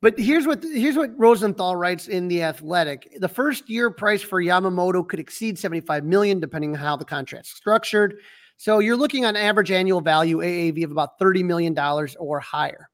But 0.02 0.20
here's 0.20 0.46
what 0.46 0.64
here's 0.64 0.98
what 0.98 1.18
Rosenthal 1.18 1.76
writes 1.76 2.08
in 2.08 2.28
the 2.28 2.44
Athletic: 2.44 3.16
the 3.20 3.30
first 3.30 3.70
year 3.70 3.90
price 3.90 4.22
for 4.22 4.42
Yamamoto 4.42 5.08
could 5.08 5.20
exceed 5.20 5.58
75 5.58 6.04
million, 6.04 6.40
depending 6.40 6.76
on 6.76 6.82
how 6.82 6.96
the 6.96 7.06
contract's 7.06 7.52
structured. 7.52 8.16
So 8.58 8.80
you're 8.80 8.96
looking 8.96 9.26
on 9.26 9.36
average 9.36 9.72
annual 9.72 10.02
value 10.02 10.38
AAV 10.38 10.86
of 10.86 10.92
about 10.92 11.18
30 11.20 11.44
million 11.44 11.74
dollars 11.74 12.16
or 12.18 12.40
higher. 12.40 12.90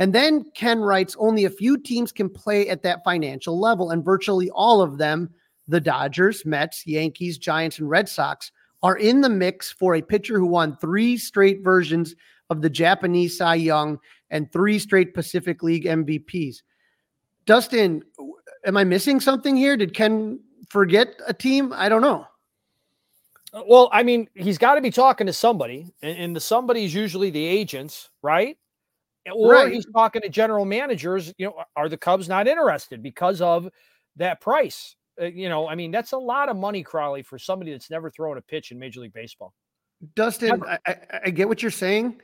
And 0.00 0.14
then 0.14 0.46
Ken 0.54 0.80
writes: 0.80 1.14
only 1.18 1.44
a 1.44 1.50
few 1.50 1.76
teams 1.76 2.10
can 2.10 2.30
play 2.30 2.68
at 2.70 2.82
that 2.82 3.04
financial 3.04 3.60
level, 3.60 3.90
and 3.90 4.04
virtually 4.04 4.50
all 4.50 4.80
of 4.80 4.96
them, 4.96 5.30
the 5.68 5.80
Dodgers, 5.80 6.44
Mets, 6.46 6.86
Yankees, 6.86 7.36
Giants, 7.36 7.78
and 7.78 7.88
Red 7.88 8.08
Sox, 8.08 8.50
are 8.82 8.96
in 8.96 9.20
the 9.20 9.28
mix 9.28 9.70
for 9.70 9.94
a 9.94 10.02
pitcher 10.02 10.38
who 10.38 10.46
won 10.46 10.76
three 10.78 11.18
straight 11.18 11.62
versions 11.62 12.14
of 12.48 12.62
the 12.62 12.70
Japanese 12.70 13.36
Cy 13.36 13.56
Young 13.56 13.98
and 14.30 14.50
three 14.50 14.78
straight 14.78 15.12
Pacific 15.12 15.62
League 15.62 15.84
MVPs. 15.84 16.62
Dustin, 17.44 18.02
am 18.64 18.78
I 18.78 18.84
missing 18.84 19.20
something 19.20 19.54
here? 19.54 19.76
Did 19.76 19.92
Ken 19.92 20.40
forget 20.70 21.08
a 21.26 21.34
team? 21.34 21.74
I 21.74 21.90
don't 21.90 22.00
know. 22.00 22.26
Uh, 23.52 23.62
well, 23.66 23.90
I 23.92 24.02
mean, 24.02 24.28
he's 24.34 24.56
got 24.56 24.76
to 24.76 24.80
be 24.80 24.90
talking 24.90 25.26
to 25.26 25.32
somebody, 25.34 25.92
and, 26.00 26.16
and 26.16 26.36
the 26.36 26.40
somebody 26.40 26.86
is 26.86 26.94
usually 26.94 27.28
the 27.28 27.44
agents, 27.44 28.08
right? 28.22 28.56
Or 29.32 29.52
right. 29.52 29.72
he's 29.72 29.86
talking 29.86 30.22
to 30.22 30.28
general 30.28 30.64
managers. 30.64 31.32
You 31.38 31.46
know, 31.46 31.64
are 31.76 31.88
the 31.88 31.96
Cubs 31.96 32.28
not 32.28 32.48
interested 32.48 33.02
because 33.02 33.40
of 33.40 33.68
that 34.16 34.40
price? 34.40 34.96
Uh, 35.20 35.26
you 35.26 35.48
know, 35.48 35.68
I 35.68 35.74
mean, 35.74 35.90
that's 35.90 36.12
a 36.12 36.18
lot 36.18 36.48
of 36.48 36.56
money, 36.56 36.82
Crawly, 36.82 37.22
for 37.22 37.38
somebody 37.38 37.72
that's 37.72 37.90
never 37.90 38.10
thrown 38.10 38.38
a 38.38 38.42
pitch 38.42 38.70
in 38.72 38.78
Major 38.78 39.00
League 39.00 39.12
Baseball. 39.12 39.52
Dustin, 40.14 40.62
I, 40.66 40.78
I, 40.86 40.96
I, 41.26 41.30
get 41.30 41.48
what 41.48 41.62
you're 41.62 41.70
saying. 41.70 42.20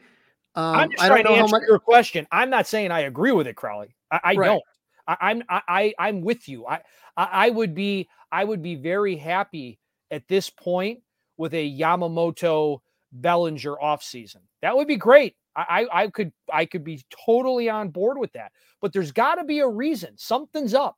Um, 0.55 0.77
I'm 0.77 0.91
just 0.91 1.05
trying 1.05 1.25
to 1.25 1.31
answer 1.31 1.57
much... 1.57 1.63
your 1.69 1.79
question. 1.79 2.27
I'm 2.33 2.49
not 2.49 2.67
saying 2.67 2.91
I 2.91 3.01
agree 3.01 3.33
with 3.33 3.47
it, 3.47 3.55
Crawly. 3.55 3.95
I, 4.11 4.21
I 4.25 4.35
right. 4.37 4.47
don't. 4.47 4.63
I, 5.07 5.31
am 5.31 5.43
I, 5.49 5.95
I 5.99 6.09
am 6.09 6.23
with 6.23 6.49
you. 6.49 6.67
I, 6.67 6.81
I 7.17 7.29
I 7.47 7.51
would 7.51 7.75
be 7.75 8.09
I 8.33 8.45
would 8.45 8.63
be 8.63 8.75
very 8.75 9.17
happy 9.17 9.79
at 10.11 10.27
this 10.27 10.51
point 10.51 11.01
with 11.37 11.55
a 11.55 11.79
Yamamoto 11.79 12.81
Bellinger 13.13 13.77
offseason. 13.77 14.41
That 14.63 14.77
would 14.77 14.89
be 14.89 14.97
great. 14.97 15.37
I, 15.57 15.87
I, 15.93 16.03
I 16.03 16.09
could 16.09 16.33
I 16.53 16.67
could 16.67 16.85
be 16.85 17.03
totally 17.27 17.69
on 17.71 17.89
board 17.89 18.19
with 18.19 18.33
that. 18.35 18.53
But 18.81 18.93
there's 18.93 19.13
got 19.13 19.37
to 19.37 19.45
be 19.45 19.61
a 19.61 19.69
reason. 19.69 20.15
Something's 20.17 20.75
up. 20.75 20.97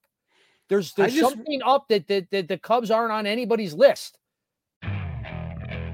There's 0.68 0.92
there's 0.94 1.14
just, 1.14 1.34
something 1.34 1.60
up 1.64 1.88
that, 1.88 2.08
that 2.08 2.30
that 2.30 2.48
the 2.48 2.58
Cubs 2.58 2.90
aren't 2.90 3.12
on 3.12 3.26
anybody's 3.26 3.72
list. 3.72 4.18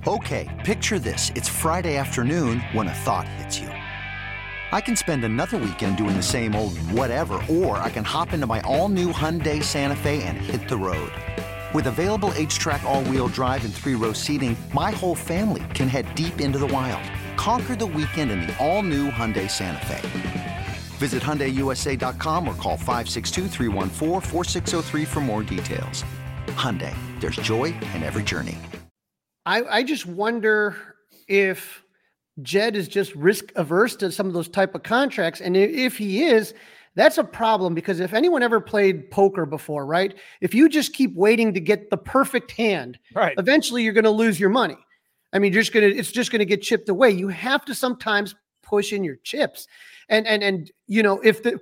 Okay, 0.07 0.63
picture 0.65 0.99
this. 0.99 1.31
It's 1.35 1.49
Friday 1.49 1.97
afternoon 1.97 2.61
when 2.73 2.89
a 2.89 2.95
thought 2.95 3.27
hits 3.27 3.59
you. 3.59 3.69
I 3.69 4.81
can 4.81 4.97
spend 4.97 5.25
another 5.25 5.57
weekend 5.57 5.97
doing 5.97 6.17
the 6.17 6.23
same 6.23 6.55
old 6.55 6.77
whatever, 6.91 7.41
or 7.49 7.79
I 7.79 7.91
can 7.91 8.05
hop 8.05 8.33
into 8.33 8.47
my 8.47 8.61
all 8.63 8.89
new 8.89 9.13
Hyundai 9.13 9.63
Santa 9.63 9.97
Fe 9.97 10.23
and 10.25 10.37
hit 10.37 10.69
the 10.69 10.77
road. 10.77 11.13
With 11.73 11.87
available 11.87 12.33
H 12.35 12.59
track, 12.59 12.83
all 12.85 13.03
wheel 13.05 13.29
drive, 13.29 13.65
and 13.65 13.73
three 13.73 13.95
row 13.95 14.13
seating, 14.13 14.57
my 14.73 14.91
whole 14.91 15.15
family 15.15 15.65
can 15.75 15.89
head 15.89 16.15
deep 16.15 16.41
into 16.41 16.59
the 16.59 16.67
wild. 16.67 17.03
Conquer 17.45 17.77
the 17.77 17.87
weekend 17.87 18.31
in 18.31 18.41
the 18.41 18.57
all 18.59 18.81
new 18.81 19.11
Hyundai 19.11 19.51
Santa 19.51 19.85
Fe. 19.85 20.67
Visit 20.97 21.23
HyundaiUSA.com 21.23 22.49
or 22.49 22.55
call 22.55 22.79
562 22.79 25.05
for 25.05 25.21
more 25.21 25.43
details. 25.43 26.05
Hyundai, 26.47 26.95
there's 27.21 27.37
joy 27.37 27.75
in 27.95 28.03
every 28.03 28.23
journey. 28.23 28.57
I, 29.45 29.63
I 29.65 29.83
just 29.83 30.07
wonder 30.07 30.97
if 31.29 31.85
Jed 32.41 32.77
is 32.77 32.89
just 32.89 33.15
risk 33.15 33.53
averse 33.57 33.95
to 33.97 34.11
some 34.11 34.27
of 34.27 34.33
those 34.33 34.49
type 34.49 34.75
of 34.75 34.83
contracts. 34.83 35.43
And 35.43 35.55
if 35.55 35.99
he 35.99 36.25
is, 36.25 36.55
that's 36.95 37.19
a 37.19 37.25
problem 37.25 37.75
because 37.75 38.01
if 38.01 38.15
anyone 38.15 38.43
ever 38.43 38.59
played 38.59 39.11
poker 39.11 39.45
before, 39.45 39.85
right? 39.85 40.15
If 40.41 40.55
you 40.55 40.71
just 40.71 40.95
keep 40.95 41.15
waiting 41.15 41.53
to 41.53 41.61
get 41.61 41.91
the 41.91 41.99
perfect 41.99 42.53
hand, 42.53 42.99
right. 43.15 43.35
eventually 43.37 43.83
you're 43.83 43.93
going 43.93 44.05
to 44.05 44.11
lose 44.11 44.41
your 44.41 44.49
money. 44.49 44.79
I 45.35 45.39
mean, 45.39 45.53
you're 45.53 45.63
just 45.63 45.73
to, 45.73 45.85
it's 45.85 46.13
just 46.13 46.31
to 46.31 46.45
get 46.45 46.63
chipped 46.63 46.89
away. 46.89 47.11
You 47.11 47.29
have 47.29 47.65
to 47.67 47.75
sometimes 47.75 48.35
push 48.63 48.93
in 48.93 49.05
your 49.05 49.17
chips. 49.25 49.67
And, 50.09 50.27
and, 50.27 50.43
and, 50.43 50.71
you 50.87 51.03
know, 51.03 51.21
if 51.21 51.43
the, 51.43 51.59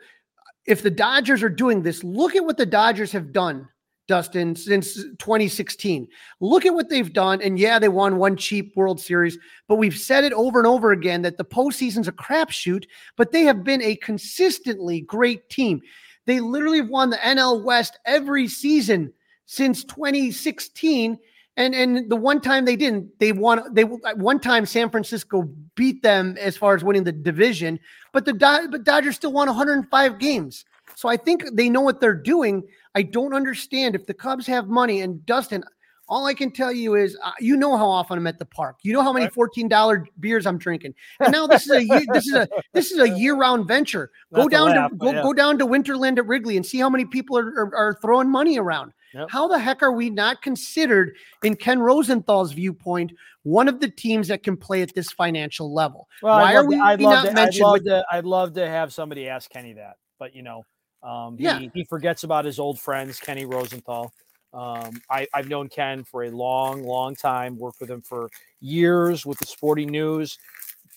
if 0.66 0.82
the 0.82 0.90
Dodgers 0.90 1.42
are 1.42 1.48
doing 1.48 1.82
this, 1.82 2.04
look 2.04 2.36
at 2.36 2.44
what 2.44 2.58
the 2.58 2.66
Dodgers 2.66 3.10
have 3.12 3.32
done 3.32 3.68
Dustin, 4.08 4.54
since 4.54 4.94
2016. 4.94 6.08
Look 6.40 6.66
at 6.66 6.74
what 6.74 6.88
they've 6.88 7.12
done. 7.12 7.40
And 7.40 7.58
yeah, 7.58 7.78
they 7.78 7.88
won 7.88 8.18
one 8.18 8.36
cheap 8.36 8.76
World 8.76 9.00
Series, 9.00 9.38
but 9.68 9.76
we've 9.76 9.96
said 9.96 10.24
it 10.24 10.32
over 10.32 10.58
and 10.58 10.66
over 10.66 10.92
again 10.92 11.22
that 11.22 11.38
the 11.38 11.44
postseason's 11.44 12.08
a 12.08 12.12
crapshoot, 12.12 12.84
but 13.16 13.32
they 13.32 13.42
have 13.42 13.64
been 13.64 13.80
a 13.80 13.96
consistently 13.96 15.00
great 15.00 15.48
team. 15.48 15.80
They 16.26 16.40
literally 16.40 16.78
have 16.78 16.90
won 16.90 17.10
the 17.10 17.16
NL 17.16 17.64
West 17.64 17.98
every 18.04 18.48
season 18.48 19.12
since 19.46 19.84
2016. 19.84 21.18
And 21.56 21.74
and 21.74 22.10
the 22.10 22.16
one 22.16 22.40
time 22.40 22.64
they 22.64 22.76
didn't, 22.76 23.18
they 23.18 23.32
won. 23.32 23.62
They 23.74 23.84
one 23.84 24.40
time 24.40 24.64
San 24.64 24.88
Francisco 24.88 25.42
beat 25.74 26.02
them 26.02 26.36
as 26.40 26.56
far 26.56 26.74
as 26.74 26.82
winning 26.82 27.04
the 27.04 27.12
division, 27.12 27.78
but 28.12 28.24
the 28.24 28.32
but 28.32 28.84
Dodgers 28.84 29.16
still 29.16 29.32
won 29.32 29.48
105 29.48 30.18
games. 30.18 30.64
So 30.94 31.08
I 31.08 31.16
think 31.16 31.44
they 31.52 31.68
know 31.68 31.82
what 31.82 32.00
they're 32.00 32.14
doing. 32.14 32.62
I 32.94 33.02
don't 33.02 33.34
understand 33.34 33.94
if 33.94 34.06
the 34.06 34.14
Cubs 34.14 34.46
have 34.46 34.68
money 34.68 35.00
and 35.02 35.24
Dustin. 35.26 35.62
All 36.08 36.26
I 36.26 36.34
can 36.34 36.50
tell 36.50 36.72
you 36.72 36.94
is, 36.94 37.16
uh, 37.24 37.30
you 37.40 37.56
know 37.56 37.76
how 37.76 37.88
often 37.88 38.18
I'm 38.18 38.26
at 38.26 38.38
the 38.38 38.44
park. 38.44 38.78
You 38.82 38.92
know 38.92 39.02
how 39.02 39.12
many 39.12 39.28
fourteen 39.28 39.68
dollar 39.68 40.06
beers 40.20 40.46
I'm 40.46 40.58
drinking. 40.58 40.94
And 41.20 41.32
now 41.32 41.46
this 41.46 41.64
is 41.66 41.70
a 41.70 41.84
year, 41.84 42.02
this 42.12 42.26
is 42.26 42.34
a 42.34 42.48
this 42.72 42.90
is 42.92 42.98
a 42.98 43.10
year 43.10 43.34
round 43.34 43.68
venture. 43.68 44.10
Go 44.32 44.48
down 44.48 44.70
laugh, 44.70 44.90
to 44.90 44.96
go, 44.96 45.12
yeah. 45.12 45.22
go 45.22 45.32
down 45.32 45.58
to 45.58 45.66
Winterland 45.66 46.18
at 46.18 46.26
Wrigley 46.26 46.56
and 46.56 46.64
see 46.64 46.78
how 46.78 46.90
many 46.90 47.04
people 47.04 47.38
are, 47.38 47.46
are, 47.46 47.76
are 47.76 47.98
throwing 48.00 48.30
money 48.30 48.58
around. 48.58 48.92
Yep. 49.14 49.28
How 49.30 49.46
the 49.46 49.58
heck 49.58 49.82
are 49.82 49.92
we 49.92 50.10
not 50.10 50.42
considered, 50.42 51.16
in 51.42 51.56
Ken 51.56 51.78
Rosenthal's 51.78 52.52
viewpoint, 52.52 53.12
one 53.42 53.68
of 53.68 53.80
the 53.80 53.88
teams 53.88 54.28
that 54.28 54.42
can 54.42 54.56
play 54.56 54.82
at 54.82 54.94
this 54.94 55.12
financial 55.12 55.72
level? 55.72 56.08
Well, 56.22 56.38
Why 56.38 56.54
are 56.54 56.66
we 56.66 56.80
I'd 56.80 57.00
not 57.00 57.26
to, 57.26 57.32
mentioned? 57.32 57.64
I'd 57.64 57.66
love, 57.66 57.72
with, 57.72 57.84
to, 57.84 58.04
I'd 58.10 58.24
love 58.24 58.54
to 58.54 58.68
have 58.68 58.92
somebody 58.92 59.28
ask 59.28 59.50
Kenny 59.50 59.74
that, 59.74 59.96
but 60.18 60.34
you 60.34 60.42
know, 60.42 60.64
um, 61.02 61.36
he, 61.36 61.44
yeah. 61.44 61.58
he 61.74 61.84
forgets 61.84 62.24
about 62.24 62.44
his 62.44 62.58
old 62.58 62.80
friends, 62.80 63.18
Kenny 63.18 63.44
Rosenthal. 63.44 64.12
Um, 64.54 65.00
I, 65.08 65.26
have 65.32 65.48
known 65.48 65.68
Ken 65.68 66.04
for 66.04 66.24
a 66.24 66.30
long, 66.30 66.84
long 66.84 67.14
time, 67.14 67.56
worked 67.56 67.80
with 67.80 67.90
him 67.90 68.02
for 68.02 68.28
years 68.60 69.24
with 69.24 69.38
the 69.38 69.46
sporting 69.46 69.90
news. 69.90 70.38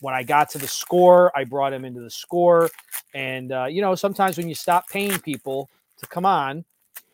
When 0.01 0.13
I 0.13 0.23
got 0.23 0.49
to 0.51 0.57
the 0.57 0.67
score, 0.67 1.31
I 1.35 1.45
brought 1.45 1.71
him 1.71 1.85
into 1.85 2.01
the 2.01 2.09
score. 2.09 2.69
And, 3.13 3.53
uh, 3.53 3.65
you 3.65 3.81
know, 3.81 3.95
sometimes 3.95 4.37
when 4.37 4.49
you 4.49 4.55
stop 4.55 4.89
paying 4.89 5.17
people 5.19 5.69
to 5.97 6.07
come 6.07 6.25
on, 6.25 6.65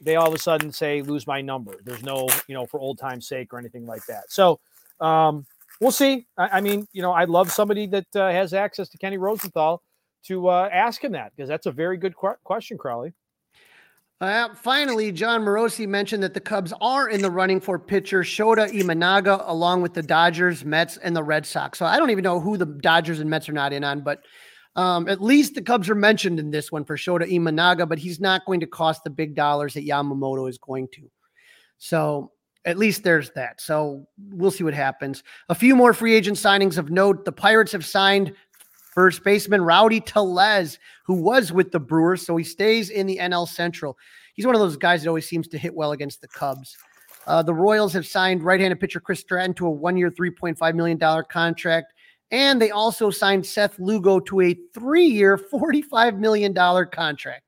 they 0.02 0.16
all 0.16 0.28
of 0.28 0.34
a 0.34 0.40
sudden 0.40 0.72
say, 0.72 1.02
lose 1.02 1.28
my 1.28 1.42
number. 1.42 1.80
There's 1.84 2.04
no, 2.04 2.28
you 2.48 2.56
know, 2.56 2.66
for 2.66 2.80
old 2.80 2.98
time's 2.98 3.28
sake 3.28 3.54
or 3.54 3.60
anything 3.60 3.86
like 3.86 4.06
that. 4.08 4.32
So 4.32 4.60
um, 5.00 5.46
we'll 5.80 5.92
see. 5.92 6.28
I, 6.38 6.58
I, 6.58 6.62
mean, 6.62 6.88
you 6.92 7.02
know, 7.02 7.14
I'd 7.14 7.30
love 7.30 7.52
somebody 7.52 7.88
that 7.88 8.16
uh, 8.16 8.30
has 8.30 8.54
access 8.54 8.90
to 8.90 8.98
Kenny 8.98 9.18
Rosenthal 9.18 9.82
to 10.26 10.48
uh, 10.50 10.70
ask 10.72 11.04
him 11.04 11.14
that 11.14 11.32
because 11.36 11.48
that's 11.48 11.66
a 11.66 11.72
very 11.72 11.98
good 11.98 12.16
qu- 12.16 12.36
question, 12.44 12.78
Crawly. 12.78 13.14
Uh, 14.20 14.54
finally, 14.54 15.12
Jon 15.12 15.42
Morosi 15.42 15.88
mentioned 15.88 16.22
that 16.22 16.36
the 16.36 16.40
Cubs 16.40 16.72
are 16.80 17.10
in 17.10 17.24
the 17.24 17.32
running 17.32 17.60
for 17.60 17.80
pitcher 17.80 18.22
Shota 18.22 18.70
Imanaga, 18.72 19.44
along 19.48 19.82
with 19.82 19.96
the 19.96 20.04
Dodgers, 20.04 20.64
Mets, 20.64 20.98
and 20.98 21.16
the 21.16 21.24
Red 21.24 21.44
Sox. 21.44 21.80
So 21.80 21.88
I 21.88 21.98
don't 21.98 22.12
even 22.12 22.24
know 22.24 22.40
who 22.40 22.56
the 22.56 22.68
Dodgers 22.68 23.20
and 23.20 23.28
Mets 23.32 23.50
are 23.50 23.54
not 23.54 23.74
in 23.74 23.84
on, 23.84 24.02
but 24.02 24.22
um, 24.76 25.08
at 25.08 25.22
least 25.22 25.56
the 25.56 25.62
Cubs 25.62 25.90
are 25.90 25.96
mentioned 25.96 26.40
in 26.40 26.52
this 26.52 26.72
one 26.72 26.86
for 26.86 26.96
Shota 26.96 27.30
Imanaga, 27.30 27.88
but 27.88 28.00
he's 28.00 28.20
not 28.20 28.46
going 28.46 28.62
to 28.62 28.68
cost 28.68 29.04
the 29.04 29.10
big 29.10 29.36
dollars 29.36 29.74
that 29.74 29.86
Yamamoto 29.86 30.50
is 30.50 30.58
going 30.58 30.88
to. 30.94 31.10
So 31.78 32.32
at 32.66 32.78
least 32.78 33.04
there's 33.04 33.32
that. 33.32 33.60
So 33.60 34.08
we'll 34.30 34.52
see 34.52 34.64
what 34.64 34.74
happens. 34.74 35.24
A 35.50 35.56
few 35.56 35.76
more 35.76 35.94
free 35.94 36.14
agent 36.14 36.38
signings 36.38 36.78
of 36.78 36.90
note. 36.90 37.26
The 37.26 37.32
Pirates 37.32 37.72
have 37.72 37.86
signed 37.86 38.34
First 38.92 39.24
baseman 39.24 39.62
Rowdy 39.62 40.02
Tellez, 40.02 40.78
who 41.06 41.14
was 41.14 41.54
with 41.54 41.72
the 41.72 41.80
Brewers, 41.80 42.26
so 42.26 42.36
he 42.36 42.44
stays 42.44 42.90
in 42.90 43.08
the 43.08 43.20
NL 43.22 43.48
Central. 43.48 43.98
He's 44.34 44.46
one 44.46 44.54
of 44.54 44.60
those 44.60 44.76
guys 44.76 45.02
that 45.02 45.08
always 45.08 45.28
seems 45.28 45.48
to 45.48 45.58
hit 45.58 45.74
well 45.74 45.94
against 45.94 46.20
the 46.20 46.28
Cubs. 46.28 46.78
Uh, 47.26 47.42
the 47.42 47.54
Royals 47.54 47.94
have 47.94 48.06
signed 48.06 48.44
right-handed 48.44 48.82
pitcher 48.82 49.00
Chris 49.00 49.22
Stratton 49.22 49.54
to 49.54 49.68
a 49.68 49.70
one-year, 49.70 50.12
$3.5 50.12 50.76
million 50.76 51.00
contract. 51.30 51.94
And 52.32 52.62
they 52.62 52.72
also 52.72 53.10
signed 53.10 53.46
Seth 53.46 53.78
Lugo 53.78 54.20
to 54.22 54.42
a 54.42 54.58
three-year, 54.74 55.38
$45 55.38 56.18
million 56.18 56.54
contract. 56.54 57.44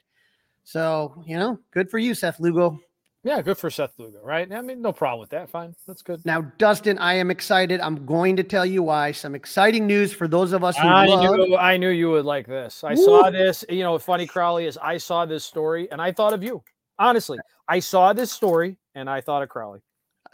So, 0.65 1.23
you 1.25 1.37
know, 1.37 1.59
good 1.71 1.89
for 1.89 1.99
you, 1.99 2.13
Seth 2.13 2.39
Lugo. 2.39 2.79
Yeah, 3.25 3.41
good 3.41 3.57
for 3.57 3.69
Seth 3.69 3.97
Lugo, 3.97 4.19
right? 4.21 4.51
I 4.51 4.59
mean, 4.59 4.81
no 4.81 4.91
problem 4.91 5.21
with 5.21 5.29
that. 5.29 5.49
Fine. 5.49 5.73
That's 5.87 6.01
good. 6.01 6.25
Now, 6.25 6.41
Dustin, 6.57 6.97
I 6.97 7.13
am 7.13 7.31
excited. 7.31 7.79
I'm 7.79 8.05
going 8.05 8.35
to 8.35 8.43
tell 8.43 8.65
you 8.65 8.83
why. 8.83 9.13
Some 9.13 9.33
exciting 9.33 9.87
news 9.87 10.11
for 10.11 10.27
those 10.27 10.51
of 10.51 10.61
us 10.65 10.77
who 10.77 10.85
I 10.85 11.05
love. 11.05 11.37
Knew, 11.37 11.55
I 11.55 11.77
knew 11.77 11.89
you 11.89 12.11
would 12.11 12.25
like 12.25 12.45
this. 12.45 12.83
I 12.83 12.95
Woo! 12.95 13.05
saw 13.05 13.29
this. 13.29 13.63
You 13.69 13.83
know, 13.83 13.97
funny, 13.97 14.27
Crawly, 14.27 14.65
is 14.65 14.77
I 14.77 14.97
saw 14.97 15.25
this 15.25 15.45
story 15.45 15.89
and 15.89 16.01
I 16.01 16.11
thought 16.11 16.33
of 16.33 16.43
you. 16.43 16.61
Honestly, 16.99 17.39
I 17.69 17.79
saw 17.79 18.11
this 18.11 18.29
story 18.29 18.77
and 18.93 19.09
I 19.09 19.21
thought 19.21 19.41
of 19.41 19.47
Crawly. 19.47 19.79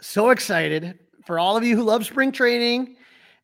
So 0.00 0.30
excited 0.30 0.98
for 1.24 1.38
all 1.38 1.56
of 1.56 1.62
you 1.62 1.76
who 1.76 1.84
love 1.84 2.04
spring 2.04 2.32
training 2.32 2.96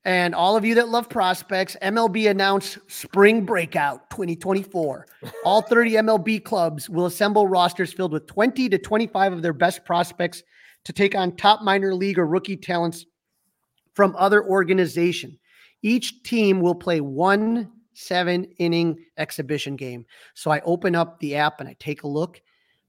and 0.06 0.36
all 0.36 0.56
of 0.56 0.64
you 0.64 0.76
that 0.76 0.88
love 0.88 1.08
prospects, 1.08 1.76
MLB 1.82 2.30
announced 2.30 2.78
Spring 2.86 3.44
Breakout 3.44 4.08
2024. 4.10 5.04
All 5.44 5.62
30 5.62 5.90
MLB 5.94 6.44
clubs 6.44 6.88
will 6.88 7.06
assemble 7.06 7.48
rosters 7.48 7.92
filled 7.92 8.12
with 8.12 8.28
20 8.28 8.68
to 8.68 8.78
25 8.78 9.32
of 9.32 9.42
their 9.42 9.52
best 9.52 9.84
prospects 9.84 10.44
to 10.84 10.92
take 10.92 11.16
on 11.16 11.34
top 11.34 11.62
minor 11.62 11.92
league 11.92 12.20
or 12.20 12.26
rookie 12.28 12.56
talents 12.56 13.04
from 13.94 14.14
other 14.16 14.44
organization. 14.44 15.36
Each 15.82 16.22
team 16.22 16.60
will 16.60 16.76
play 16.76 17.00
one 17.00 17.72
seven 17.94 18.44
inning 18.58 19.04
exhibition 19.18 19.75
game. 19.75 20.06
So 20.34 20.52
I 20.52 20.60
open 20.60 20.94
up 20.94 21.18
the 21.18 21.34
app 21.34 21.58
and 21.58 21.68
I 21.68 21.75
take 21.80 22.04
a 22.04 22.08
look. 22.08 22.40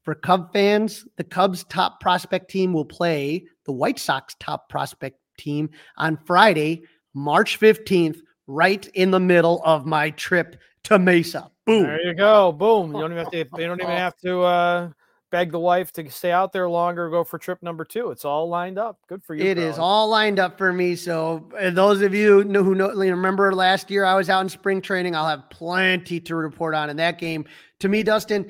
For 0.03 0.13
Cub 0.13 0.53
fans, 0.53 1.07
the 1.15 1.24
Cubs 1.24 1.63
top 1.63 2.00
prospect 2.00 2.51
team 2.51 2.74
will 2.74 2.86
play 2.86 3.45
the 3.65 3.71
White 3.71 3.97
Sox 3.97 4.36
top 4.39 4.69
prospect 4.69 5.19
team 5.38 5.69
on 5.97 6.17
Friday, 6.25 6.83
March 7.17 7.59
15th, 7.59 8.19
right 8.45 8.88
in 8.93 9.09
the 9.12 9.19
middle 9.19 9.62
of 9.65 9.86
my 9.86 10.12
trip 10.12 10.55
to 10.83 11.00
Mesa. 11.00 11.50
Boom. 11.65 11.83
There 11.83 12.01
you 12.01 12.13
go. 12.13 12.51
Boom. 12.51 12.93
You 12.93 13.01
don't 13.01 13.12
even 13.12 13.17
have 13.17 13.31
to, 13.31 13.38
you 13.38 13.67
don't 13.67 13.81
even 13.81 13.91
have 13.97 14.15
to 14.17 14.41
uh, 14.41 14.89
beg 15.31 15.51
the 15.51 15.59
wife 15.59 15.91
to 15.93 16.09
stay 16.12 16.31
out 16.31 16.53
there 16.53 16.69
longer, 16.69 17.09
go 17.09 17.24
for 17.24 17.39
trip 17.39 17.62
number 17.63 17.83
two. 17.83 18.12
It's 18.12 18.24
all 18.24 18.47
lined 18.47 18.77
up. 18.77 19.00
Good 19.07 19.24
for 19.24 19.33
you. 19.33 19.43
It 19.43 19.57
is 19.57 19.79
all 19.79 20.07
lined 20.09 20.38
up 20.38 20.59
for 20.59 20.71
me. 20.71 20.95
So 20.95 21.50
those 21.71 22.01
of 22.01 22.13
you 22.13 22.43
who 22.43 22.75
know, 22.75 22.91
remember 22.93 23.53
last 23.53 23.89
year 23.89 24.05
I 24.05 24.13
was 24.13 24.29
out 24.29 24.41
in 24.41 24.50
spring 24.50 24.79
training, 24.79 25.15
I'll 25.15 25.27
have 25.27 25.50
plenty 25.50 26.19
to 26.21 26.36
report 26.36 26.75
on 26.75 26.89
in 26.91 26.97
that 26.97 27.17
game. 27.17 27.45
To 27.79 27.89
me, 27.89 28.03
Dustin, 28.03 28.50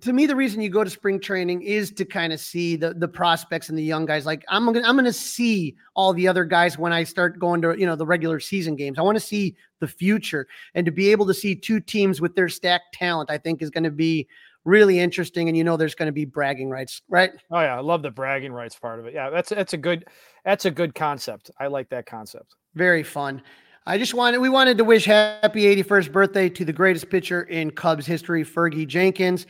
to 0.00 0.12
me, 0.12 0.26
the 0.26 0.36
reason 0.36 0.60
you 0.60 0.68
go 0.68 0.84
to 0.84 0.90
spring 0.90 1.18
training 1.18 1.62
is 1.62 1.90
to 1.92 2.04
kind 2.04 2.32
of 2.32 2.40
see 2.40 2.76
the 2.76 2.92
the 2.94 3.08
prospects 3.08 3.68
and 3.68 3.78
the 3.78 3.82
young 3.82 4.04
guys. 4.04 4.26
Like 4.26 4.44
I'm 4.48 4.66
gonna 4.66 4.82
I'm 4.86 4.96
gonna 4.96 5.12
see 5.12 5.74
all 5.94 6.12
the 6.12 6.28
other 6.28 6.44
guys 6.44 6.76
when 6.76 6.92
I 6.92 7.04
start 7.04 7.38
going 7.38 7.62
to 7.62 7.78
you 7.78 7.86
know 7.86 7.96
the 7.96 8.06
regular 8.06 8.40
season 8.40 8.76
games. 8.76 8.98
I 8.98 9.02
want 9.02 9.16
to 9.16 9.24
see 9.24 9.56
the 9.80 9.88
future 9.88 10.46
and 10.74 10.84
to 10.84 10.92
be 10.92 11.10
able 11.10 11.26
to 11.26 11.34
see 11.34 11.54
two 11.54 11.80
teams 11.80 12.20
with 12.20 12.34
their 12.34 12.48
stacked 12.48 12.94
talent. 12.94 13.30
I 13.30 13.38
think 13.38 13.62
is 13.62 13.70
going 13.70 13.84
to 13.84 13.90
be 13.90 14.28
really 14.64 14.98
interesting. 14.98 15.48
And 15.48 15.56
you 15.56 15.64
know, 15.64 15.76
there's 15.76 15.94
going 15.94 16.06
to 16.06 16.12
be 16.12 16.24
bragging 16.24 16.68
rights, 16.68 17.02
right? 17.08 17.30
Oh 17.50 17.60
yeah, 17.60 17.76
I 17.76 17.80
love 17.80 18.02
the 18.02 18.10
bragging 18.10 18.52
rights 18.52 18.78
part 18.78 18.98
of 18.98 19.06
it. 19.06 19.14
Yeah, 19.14 19.30
that's 19.30 19.48
that's 19.48 19.72
a 19.72 19.78
good 19.78 20.06
that's 20.44 20.64
a 20.66 20.70
good 20.70 20.94
concept. 20.94 21.50
I 21.58 21.68
like 21.68 21.88
that 21.90 22.06
concept. 22.06 22.54
Very 22.74 23.02
fun. 23.02 23.42
I 23.86 23.98
just 23.98 24.14
wanted 24.14 24.38
we 24.38 24.48
wanted 24.48 24.78
to 24.78 24.84
wish 24.84 25.04
happy 25.04 25.64
81st 25.64 26.10
birthday 26.10 26.48
to 26.48 26.64
the 26.64 26.72
greatest 26.72 27.10
pitcher 27.10 27.42
in 27.42 27.70
Cubs 27.70 28.06
history, 28.06 28.42
Fergie 28.42 28.86
Jenkins. 28.86 29.46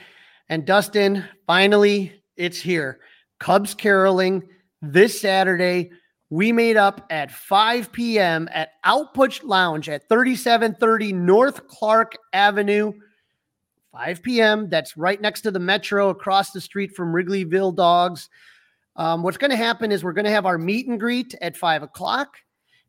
And 0.48 0.66
Dustin, 0.66 1.24
finally, 1.46 2.20
it's 2.36 2.58
here. 2.58 2.98
Cubs 3.38 3.74
caroling 3.74 4.42
this 4.82 5.20
Saturday. 5.20 5.92
we 6.30 6.50
made 6.50 6.76
up 6.76 7.06
at 7.10 7.30
5 7.30 7.92
p.m. 7.92 8.48
at 8.52 8.70
Output 8.82 9.44
Lounge 9.44 9.88
at 9.88 10.08
3730 10.08 11.12
North 11.12 11.68
Clark 11.68 12.16
Avenue. 12.32 12.92
5 13.92 14.20
p.m. 14.20 14.68
That's 14.68 14.96
right 14.96 15.20
next 15.20 15.42
to 15.42 15.52
the 15.52 15.60
metro 15.60 16.08
across 16.08 16.50
the 16.50 16.60
street 16.60 16.96
from 16.96 17.12
Wrigleyville 17.12 17.76
Dogs. 17.76 18.28
Um, 18.96 19.22
what's 19.22 19.36
going 19.36 19.52
to 19.52 19.56
happen 19.56 19.92
is 19.92 20.02
we're 20.02 20.12
going 20.12 20.24
to 20.24 20.32
have 20.32 20.46
our 20.46 20.58
meet 20.58 20.88
and 20.88 20.98
greet 20.98 21.36
at 21.40 21.56
5 21.56 21.84
o'clock. 21.84 22.38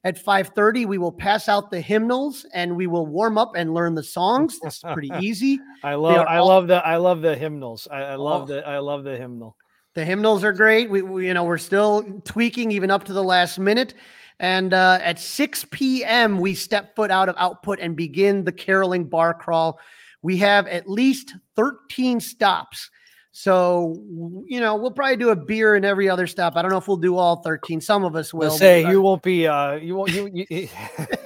At 0.06 0.24
5:30, 0.24 0.86
we 0.86 1.00
will 1.00 1.12
pass 1.12 1.50
out 1.50 1.72
the 1.72 1.82
hymnals 1.82 2.46
and 2.54 2.78
we 2.78 2.86
will 2.86 3.08
warm 3.08 3.40
up 3.40 3.54
and 3.56 3.74
learn 3.74 3.96
the 3.96 4.04
songs. 4.04 4.60
That's 4.64 4.82
pretty 4.82 5.10
easy. 5.20 5.60
I 5.84 5.96
love 5.96 6.28
I 6.28 6.38
all, 6.38 6.48
love 6.48 6.68
the 6.68 6.76
I 6.86 6.98
love 6.98 7.22
the 7.22 7.36
hymnals. 7.36 7.88
I, 7.90 8.02
I 8.04 8.16
love 8.16 8.44
oh, 8.44 8.46
the 8.54 8.68
I 8.68 8.78
love 8.78 9.04
the 9.04 9.18
hymnal. 9.18 9.58
The 9.96 10.06
hymnals 10.06 10.44
are 10.44 10.54
great. 10.54 10.92
We, 10.92 11.02
we, 11.02 11.28
you 11.28 11.34
know 11.34 11.44
we're 11.44 11.58
still 11.58 12.22
tweaking 12.24 12.72
even 12.72 12.92
up 12.92 13.04
to 13.06 13.14
the 13.14 13.24
last 13.24 13.58
minute. 13.58 13.96
And 14.40 14.74
uh, 14.74 15.00
at 15.02 15.18
6 15.18 15.66
p.m., 15.72 16.40
we 16.40 16.56
step 16.56 16.94
foot 16.96 17.10
out 17.10 17.30
of 17.30 17.36
output 17.38 17.80
and 17.80 17.96
begin 17.96 18.44
the 18.44 18.52
caroling 18.52 19.06
bar 19.06 19.34
crawl. 19.34 19.80
We 20.22 20.38
have 20.38 20.68
at 20.68 20.90
least 20.90 21.34
13 21.56 22.20
stops 22.20 22.92
so, 23.38 24.02
you 24.46 24.62
know, 24.62 24.78
we'll 24.78 24.92
probably 24.92 25.18
do 25.18 25.32
a 25.32 25.36
beer 25.36 25.76
in 25.76 25.84
every 25.84 26.08
other 26.08 26.26
stop. 26.26 26.56
I 26.56 26.62
don't 26.62 26.72
know 26.72 26.78
if 26.78 26.88
we'll 26.88 26.96
do 26.96 27.18
all 27.18 27.42
13. 27.42 27.82
Some 27.82 28.06
of 28.06 28.16
us 28.16 28.34
will. 28.34 28.50
Say 28.50 28.90
you 28.90 29.02
won't 29.02 29.22
be, 29.22 29.46
uh, 29.46 29.74
you 29.74 29.94
won't, 29.94 30.14
you, 30.14 30.32
you 30.34 30.70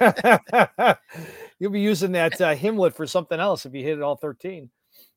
you'll 1.60 1.70
be 1.70 1.80
using 1.80 2.10
that 2.10 2.40
uh, 2.40 2.56
hymnlet 2.56 2.96
for 2.96 3.06
something 3.06 3.38
else 3.38 3.64
if 3.64 3.74
you 3.74 3.84
hit 3.84 3.96
it 3.96 4.02
all 4.02 4.16
13. 4.16 4.68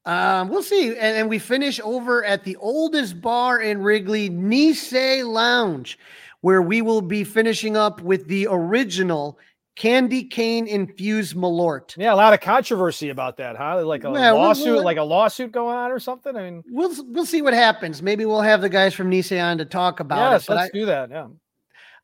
Um, 0.06 0.50
we'll 0.50 0.62
see. 0.62 0.90
And, 0.90 1.18
and 1.18 1.30
we 1.30 1.40
finish 1.40 1.80
over 1.84 2.24
at 2.24 2.44
the 2.44 2.58
oldest 2.58 3.20
bar 3.22 3.60
in 3.60 3.82
Wrigley, 3.82 4.30
Nisei 4.30 5.26
Lounge, 5.26 5.98
where 6.42 6.62
we 6.62 6.84
will 6.84 7.02
be 7.02 7.24
finishing 7.24 7.76
up 7.76 8.02
with 8.02 8.28
the 8.28 8.48
original 8.52 9.40
candy 9.76 10.24
cane 10.24 10.68
infused 10.68 11.36
malort. 11.36 11.96
Yeah, 11.98 12.14
a 12.14 12.16
lot 12.16 12.34
of 12.34 12.42
controversy 12.42 13.10
about 13.10 13.38
that, 13.38 13.56
huh? 13.56 13.86
Like 13.86 14.04
a 14.04 14.12
yeah, 14.12 14.32
lawsuit, 14.32 14.66
we'll, 14.66 14.76
we'll, 14.76 14.84
like 14.84 14.98
a 14.98 15.04
lawsuit 15.04 15.52
going 15.52 15.76
on 15.76 15.92
or 15.92 16.00
something. 16.00 16.36
I 16.36 16.50
mean, 16.50 16.64
we'll 16.68 16.94
we'll 17.12 17.26
see 17.26 17.42
what 17.42 17.54
happens. 17.54 18.02
Maybe 18.02 18.26
we'll 18.26 18.42
have 18.42 18.62
the 18.62 18.70
guys 18.70 18.94
from 18.94 19.10
Nissan 19.10 19.58
to 19.58 19.66
talk 19.66 20.00
about 20.00 20.32
yes, 20.32 20.50
it. 20.50 20.54
let's 20.54 20.70
I, 20.74 20.78
do 20.78 20.86
that. 20.86 21.10
Yeah. 21.10 21.28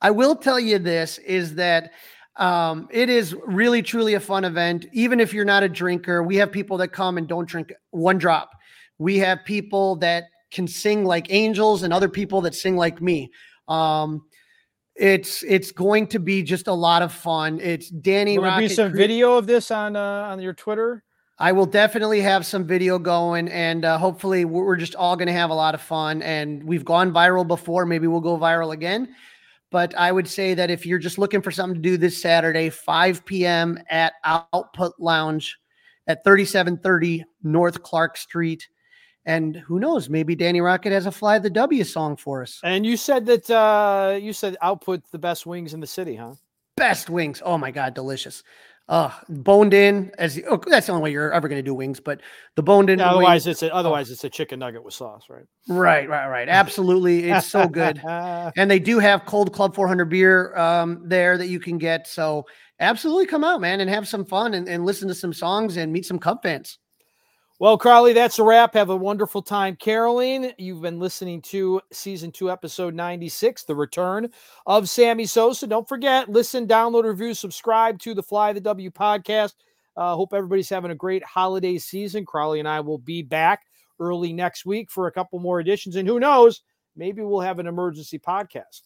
I 0.01 0.11
will 0.11 0.35
tell 0.35 0.59
you 0.59 0.79
this 0.79 1.17
is 1.19 1.55
that 1.55 1.91
um, 2.37 2.87
it 2.89 3.09
is 3.09 3.35
really 3.45 3.81
truly 3.81 4.13
a 4.13 4.19
fun 4.19 4.45
event. 4.45 4.85
Even 4.93 5.19
if 5.19 5.33
you're 5.33 5.45
not 5.45 5.63
a 5.63 5.69
drinker, 5.69 6.23
we 6.23 6.37
have 6.37 6.51
people 6.51 6.77
that 6.77 6.89
come 6.89 7.17
and 7.17 7.27
don't 7.27 7.47
drink 7.47 7.73
one 7.91 8.17
drop. 8.17 8.51
We 8.97 9.17
have 9.17 9.43
people 9.45 9.97
that 9.97 10.25
can 10.51 10.67
sing 10.67 11.03
like 11.03 11.27
angels 11.29 11.83
and 11.83 11.93
other 11.93 12.09
people 12.09 12.41
that 12.41 12.55
sing 12.55 12.77
like 12.77 13.01
me. 13.01 13.31
Um, 13.67 14.23
it's 14.99 15.43
it's 15.43 15.71
going 15.71 16.07
to 16.07 16.19
be 16.19 16.43
just 16.43 16.67
a 16.67 16.73
lot 16.73 17.01
of 17.01 17.13
fun. 17.13 17.59
It's 17.61 17.89
Danny. 17.89 18.37
Will 18.37 18.57
be 18.57 18.67
some 18.67 18.91
Cre- 18.91 18.97
video 18.97 19.37
of 19.37 19.47
this 19.47 19.71
on 19.71 19.95
uh, 19.95 20.27
on 20.29 20.41
your 20.41 20.53
Twitter? 20.53 21.03
I 21.39 21.53
will 21.53 21.65
definitely 21.65 22.19
have 22.19 22.45
some 22.45 22.65
video 22.65 22.99
going, 22.99 23.47
and 23.47 23.85
uh, 23.85 23.97
hopefully, 23.97 24.43
we're 24.43 24.75
just 24.75 24.95
all 24.95 25.15
going 25.15 25.27
to 25.27 25.33
have 25.33 25.51
a 25.51 25.53
lot 25.55 25.73
of 25.73 25.81
fun. 25.81 26.21
And 26.21 26.61
we've 26.63 26.83
gone 26.83 27.13
viral 27.13 27.47
before. 27.47 27.85
Maybe 27.85 28.07
we'll 28.07 28.19
go 28.19 28.37
viral 28.37 28.73
again. 28.73 29.15
But 29.71 29.95
I 29.95 30.11
would 30.11 30.27
say 30.27 30.53
that 30.55 30.69
if 30.69 30.85
you're 30.85 30.99
just 30.99 31.17
looking 31.17 31.41
for 31.41 31.51
something 31.51 31.81
to 31.81 31.89
do 31.89 31.95
this 31.95 32.21
Saturday, 32.21 32.69
5 32.69 33.23
p.m. 33.23 33.77
at 33.89 34.13
Output 34.25 34.93
Lounge 34.99 35.57
at 36.07 36.23
3730 36.23 37.23
North 37.43 37.83
Clark 37.83 38.17
Street. 38.17 38.67
And 39.25 39.55
who 39.55 39.79
knows, 39.79 40.09
maybe 40.09 40.35
Danny 40.35 40.59
Rockett 40.59 40.91
has 40.91 41.05
a 41.05 41.11
fly 41.11 41.39
the 41.39 41.49
W 41.49 41.83
song 41.83 42.15
for 42.15 42.41
us. 42.41 42.59
And 42.63 42.85
you 42.85 42.97
said 42.97 43.25
that 43.25 43.49
uh 43.49 44.17
you 44.19 44.33
said 44.33 44.55
output 44.61 45.03
the 45.11 45.19
best 45.19 45.45
wings 45.45 45.73
in 45.73 45.79
the 45.79 45.87
city, 45.87 46.15
huh? 46.15 46.35
Best 46.77 47.09
wings. 47.09 47.41
Oh 47.45 47.57
my 47.57 47.71
god, 47.71 47.93
delicious. 47.93 48.43
Uh 48.87 49.11
boned 49.27 49.73
in 49.73 50.11
as 50.17 50.39
oh, 50.49 50.59
that's 50.65 50.87
the 50.87 50.93
only 50.93 51.03
way 51.03 51.11
you're 51.11 51.31
ever 51.31 51.47
going 51.47 51.59
to 51.59 51.63
do 51.63 51.75
wings, 51.75 51.99
but 51.99 52.21
the 52.55 52.63
boned 52.63 52.89
in. 52.89 52.99
Yeah, 52.99 53.11
otherwise, 53.11 53.45
wings, 53.45 53.61
it's 53.61 53.63
a, 53.63 53.75
otherwise 53.75 54.09
oh. 54.09 54.13
it's 54.13 54.23
a 54.23 54.29
chicken 54.29 54.59
nugget 54.59 54.83
with 54.83 54.93
sauce, 54.93 55.25
right? 55.29 55.45
Right, 55.67 56.09
right, 56.09 56.27
right. 56.27 56.49
Absolutely, 56.49 57.29
it's 57.29 57.45
so 57.45 57.67
good. 57.67 58.01
and 58.07 58.71
they 58.71 58.79
do 58.79 58.99
have 58.99 59.25
cold 59.25 59.53
Club 59.53 59.75
400 59.75 60.05
beer 60.05 60.55
um, 60.57 61.03
there 61.05 61.37
that 61.37 61.49
you 61.49 61.59
can 61.59 61.77
get. 61.77 62.07
So 62.07 62.47
absolutely, 62.79 63.27
come 63.27 63.43
out, 63.43 63.61
man, 63.61 63.81
and 63.81 63.89
have 63.89 64.07
some 64.07 64.25
fun 64.25 64.55
and, 64.55 64.67
and 64.67 64.85
listen 64.85 65.07
to 65.09 65.13
some 65.13 65.33
songs 65.33 65.77
and 65.77 65.93
meet 65.93 66.05
some 66.05 66.17
Cub 66.17 66.41
fans. 66.41 66.79
Well, 67.61 67.77
Crawly, 67.77 68.13
that's 68.13 68.39
a 68.39 68.43
wrap. 68.43 68.73
Have 68.73 68.89
a 68.89 68.95
wonderful 68.95 69.41
time 69.41 69.75
Caroline. 69.75 70.53
You've 70.57 70.81
been 70.81 70.97
listening 70.97 71.41
to 71.41 71.81
season 71.91 72.31
two, 72.31 72.49
episode 72.49 72.95
96, 72.95 73.65
the 73.65 73.75
return 73.75 74.29
of 74.65 74.87
Sammy 74.87 75.25
Sosa. 75.25 75.67
Don't 75.67 75.87
forget, 75.87 76.29
listen, 76.29 76.65
download, 76.65 77.03
review, 77.03 77.33
subscribe 77.33 77.99
to 77.99 78.13
the 78.13 78.23
Fly 78.23 78.53
the 78.53 78.61
W 78.61 78.89
podcast. 78.91 79.55
Uh, 79.97 80.15
hope 80.15 80.33
everybody's 80.33 80.69
having 80.69 80.91
a 80.91 80.95
great 80.95 81.21
holiday 81.25 81.77
season. 81.77 82.25
Crawly 82.25 82.59
and 82.59 82.67
I 82.67 82.79
will 82.79 82.97
be 82.97 83.23
back 83.23 83.63
early 83.99 84.31
next 84.31 84.65
week 84.65 84.89
for 84.89 85.07
a 85.07 85.11
couple 85.11 85.37
more 85.39 85.59
editions. 85.59 85.97
And 85.97 86.07
who 86.07 86.17
knows, 86.17 86.61
maybe 86.95 87.23
we'll 87.23 87.41
have 87.41 87.59
an 87.59 87.67
emergency 87.67 88.19
podcast. 88.19 88.83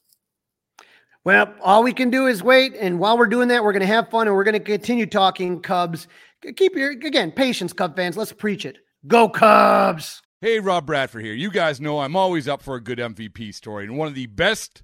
Well, 1.26 1.54
all 1.62 1.84
we 1.84 1.94
can 1.94 2.10
do 2.10 2.28
is 2.28 2.44
wait. 2.44 2.76
And 2.80 3.00
while 3.00 3.18
we're 3.18 3.28
doing 3.28 3.48
that, 3.48 3.64
we're 3.64 3.72
going 3.72 3.82
to 3.82 3.88
have 3.88 4.10
fun 4.10 4.28
and 4.28 4.36
we're 4.36 4.44
going 4.44 4.54
to 4.54 4.60
continue 4.60 5.06
talking 5.06 5.62
Cubs 5.62 6.08
keep 6.52 6.76
your 6.76 6.92
again 6.92 7.32
patience, 7.32 7.74
Cub 7.74 7.96
fans. 7.96 8.18
Let's 8.18 8.34
preach 8.34 8.66
it. 8.66 8.78
Go 9.08 9.30
Cubs! 9.30 10.22
Hey, 10.42 10.60
Rob 10.60 10.86
Bradford 10.86 11.24
here. 11.24 11.34
You 11.34 11.50
guys 11.50 11.80
know 11.80 12.00
I'm 12.00 12.18
always 12.18 12.50
up 12.50 12.62
for 12.62 12.76
a 12.76 12.84
good 12.84 13.00
MVP 13.00 13.54
story, 13.54 13.86
and 13.86 13.98
one 13.98 14.10
of 14.10 14.16
the 14.16 14.26
best 14.28 14.84